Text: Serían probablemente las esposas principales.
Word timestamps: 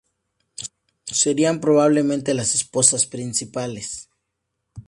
Serían 1.05 1.61
probablemente 1.61 2.33
las 2.33 2.55
esposas 2.55 3.05
principales. 3.05 4.09